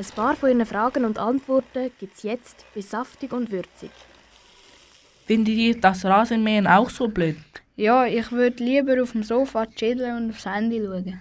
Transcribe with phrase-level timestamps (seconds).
[0.00, 3.90] Ein paar von Ihren Fragen und Antworten gibt es jetzt bei Saftig und Würzig.
[5.26, 7.36] Findet ihr das Rasenmähen auch so blöd?
[7.76, 11.20] Ja, ich würde lieber auf dem Sofa chillen und aufs Handy schauen.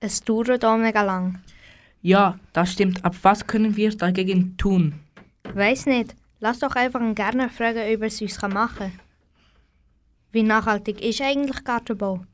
[0.00, 1.40] Es dauert auch mega lang.
[2.02, 3.02] Ja, das stimmt.
[3.02, 5.00] Aber was können wir dagegen tun?
[5.54, 6.14] Weiß nicht.
[6.38, 9.00] Lass doch einfach einen Gärtner fragen, ob er es uns machen kann.
[10.32, 12.26] Wie nachhaltig ist eigentlich Gartenbau?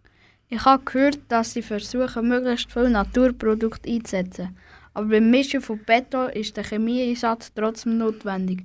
[0.48, 4.56] Ich habe gehört, dass sie versuchen, möglichst viele Naturprodukte einzusetzen.
[4.94, 8.64] Aber beim Mischen von Beton ist der Chemieeinsatz trotzdem notwendig.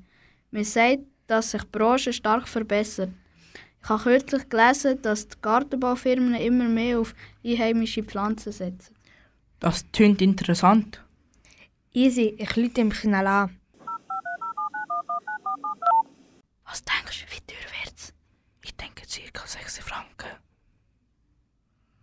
[0.52, 3.10] Man sagt, dass sich die Branche stark verbessert.
[3.82, 8.96] Ich habe kürzlich gelesen, dass die Gartenbaufirmen immer mehr auf einheimische Pflanzen setzen.
[9.60, 11.04] Das tönt interessant.
[11.94, 13.58] Easy, ich lüte ihm schnell an.
[16.66, 18.14] Was denkst du, wie teuer wird's?
[18.64, 19.02] Ich denke
[19.34, 19.48] ca.
[19.48, 20.38] 6 Franken.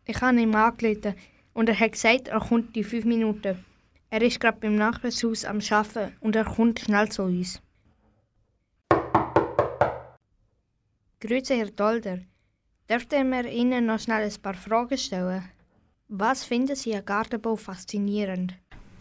[0.05, 1.14] Ich habe ihm angerufen
[1.52, 3.64] und er hat gesagt, er kommt in fünf Minuten.
[4.08, 7.60] Er ist gerade beim Nachbarshaus am Arbeiten und er kommt schnell zu uns.
[11.20, 12.18] Grüße, Herr Dolder.
[12.88, 15.42] Dürfte mir Ihnen noch schnell ein paar Fragen stellen?
[16.08, 18.54] Was finden Sie an Gartenbau faszinierend?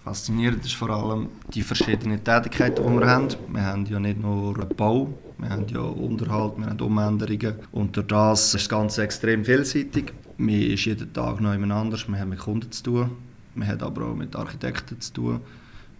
[0.04, 3.28] Faszinierend ist vor allem die verschiedenen Tätigkeiten, die wir haben.
[3.50, 7.60] Wir haben ja nicht nur Bau, wir haben ja Unterhalt, wir haben Umänderungen.
[7.72, 10.14] Und durch das ist das Ganze extrem vielseitig.
[10.38, 13.12] Man ist jeden Tag noch jemand anders, wir haben mit Kunden zu tun,
[13.56, 15.42] wir haben aber auch mit Architekten zu tun.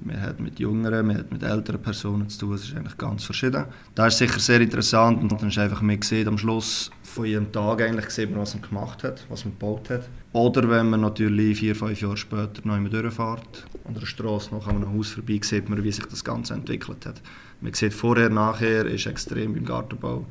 [0.02, 2.54] Man hat mit jüngeren, man hat mit älteren Personen zu tun.
[2.56, 3.64] Es ist eigentlich ganz verschieden.
[3.96, 7.52] Das ist sicher sehr interessant und dann ist einfach mehr gesehen am Schluss von jedem
[7.52, 10.10] Tag eigentlich gesehen, was man gemacht hat, was man gebaut hat.
[10.34, 14.68] Oder wenn man natürlich vier, fünf Jahre später noch einmal durchfährt, an der Straße noch
[14.68, 17.22] an einem Haus vorbei, sieht man, wie sich das Ganze entwickelt hat.
[17.62, 20.26] Man sieht vorher, nachher ist extrem im Gartenbau.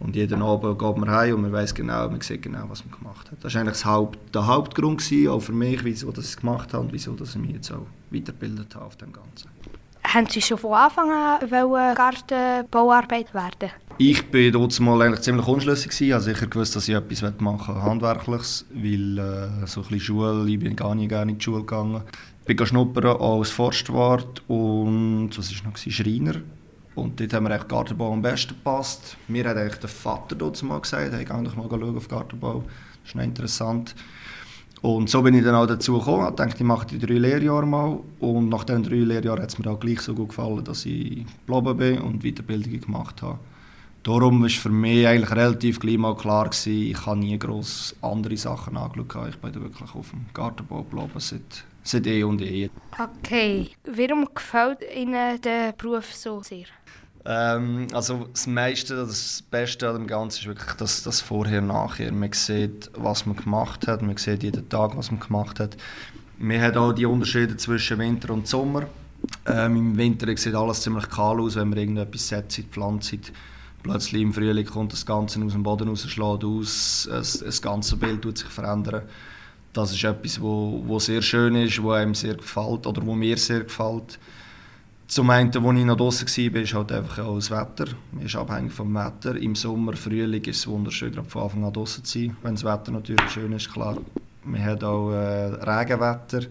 [0.00, 2.98] Und jeden Abend geht man heim und man weiß genau, man sieht genau, was man
[2.98, 3.42] gemacht hat.
[3.42, 6.36] Das war eigentlich das Haupt, der Hauptgrund gewesen, auch für mich, wieso dass ich es
[6.36, 9.50] gemacht habe und wieso dass ich mich jetzt auch weitergebildet habe auf dem Ganzen.
[10.04, 13.70] Haben Sie schon von Anfang an Gartenbauarbeit werden?
[13.98, 16.00] Ich war dort mal eigentlich ziemlich unschlüssig.
[16.00, 20.00] Ich habe sicher gewusst, dass ich etwas machen will, Handwerkliches, weil äh, so ein bisschen
[20.00, 22.02] Schule, ich bin gar nicht gerne in die Schule gegangen.
[22.46, 25.76] Ich bin schnuppern als Forstwart und was war noch?
[25.76, 26.36] Schreiner.
[26.98, 29.16] Und dort haben wir eigentlich Gartenbau am besten gepasst.
[29.28, 32.64] Mir hat eigentlich der Vater dort mal gesagt, hey, geh doch mal schauen auf Gartenbau.
[33.04, 33.94] Das ist interessant.
[34.80, 36.28] Und so bin ich dann auch dazu gekommen.
[36.28, 37.98] Ich dachte, ich mache die drei Lehrjahre mal.
[38.20, 41.24] Und nach diesen drei Lehrjahren hat es mir auch gleich so gut gefallen, dass ich
[41.46, 43.38] geblieben bin und Weiterbildungen gemacht habe.
[44.02, 48.36] Darum war für mich eigentlich relativ gleich mal klar, gewesen, ich habe nie gross andere
[48.36, 49.30] Sachen angeschaut.
[49.30, 52.70] Ich bin wirklich auf dem Gartenbau geblieben seit, seit eh und eh.
[52.98, 53.70] Okay.
[53.84, 56.66] Warum gefällt Ihnen der Beruf so sehr?
[57.24, 62.12] Ähm, also das meiste, das Beste an dem Ganzen ist wirklich das, das Vorher-Nachher.
[62.12, 65.76] Man sieht, was man gemacht hat, man sieht jeden Tag, was man gemacht hat.
[66.38, 68.86] Man hat auch die Unterschiede zwischen Winter und Sommer.
[69.46, 73.32] Ähm, Im Winter sieht alles ziemlich kahl aus, wenn man irgendetwas setzt, pflanzt.
[73.82, 77.96] Plötzlich im Frühling kommt das Ganze aus dem Boden raus, schlägt aus, das, das ganze
[77.96, 79.02] Bild tut sich verändern.
[79.72, 83.36] Das ist etwas, wo, wo sehr schön ist, wo einem sehr gefällt oder wo mir
[83.36, 84.18] sehr gefällt.
[85.06, 87.86] Zum einen, als ich noch draußen war, ist halt einfach auch das Wetter.
[88.12, 89.36] Man ist abhängig vom Wetter.
[89.36, 92.90] Im Sommer, Frühling ist es wunderschön, von Anfang an draußen zu sein, wenn das Wetter
[92.90, 93.96] natürlich schön ist, klar.
[94.44, 96.42] Man hat auch äh, Regenwetter.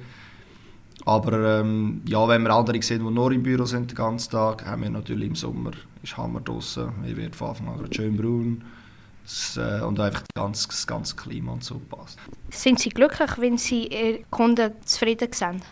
[1.08, 4.66] Aber ähm, ja, wenn wir andere sehen, die nur im Büro sind den ganzen Tag,
[4.66, 5.72] haben wir natürlich im Sommer
[6.04, 6.90] ist Hammer draußen.
[7.06, 8.62] Ich werde von Anfang an schön braun.
[9.24, 12.20] Das, äh, und einfach das ganze, das ganze Klima und so passt.
[12.50, 15.64] Sind Sie glücklich, wenn Sie Ihre Kunden zufrieden sind?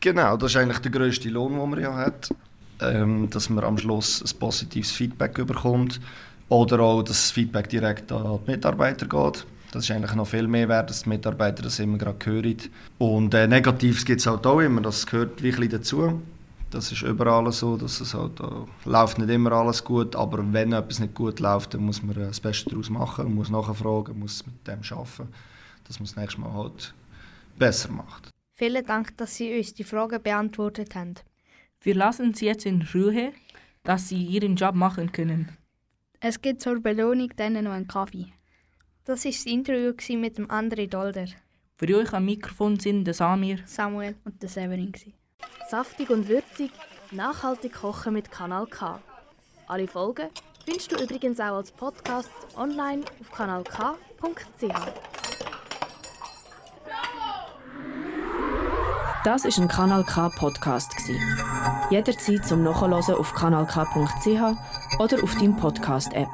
[0.00, 2.34] Genau, das ist eigentlich der grösste Lohn, den man ja hat.
[2.80, 6.00] Ähm, dass man am Schluss ein positives Feedback bekommt.
[6.48, 9.46] Oder auch, dass das Feedback direkt an die Mitarbeiter geht.
[9.72, 12.56] Das ist eigentlich noch viel mehr wert, dass die Mitarbeiter das immer gerade hören.
[12.98, 16.20] Und äh, Negatives gibt es halt auch immer, das gehört wirklich dazu.
[16.70, 18.44] Das ist überall so, dass es halt, äh,
[18.88, 22.26] läuft nicht immer alles gut, aber wenn etwas nicht gut läuft, dann muss man äh,
[22.26, 25.28] das Beste daraus machen, muss nachfragen, muss mit dem arbeiten,
[25.84, 26.94] dass man das nächste Mal halt
[27.58, 28.30] besser macht.
[28.54, 31.14] Vielen Dank, dass Sie uns die Fragen beantwortet haben.
[31.80, 33.32] Wir lassen Sie jetzt in Ruhe,
[33.84, 35.48] dass Sie Ihren Job machen können.
[36.20, 38.26] Es gibt zur Belohnung dann noch einen Kaffee.
[39.04, 41.26] Das war das Interview mit dem André Dolder.
[41.76, 44.92] Für euch am Mikrofon sind der Samir, Samuel und der Severin.
[45.70, 46.70] Saftig und würzig,
[47.10, 49.00] nachhaltig kochen mit Kanal K.
[49.66, 50.28] Alle Folgen
[50.66, 54.68] findest du übrigens auch als Podcast online auf kanalk.ch.
[59.24, 60.94] Das ist ein Kanal K Podcast
[61.90, 66.28] Jederzeit zum Nachhören auf kanalk.ch oder auf deinem Podcast App.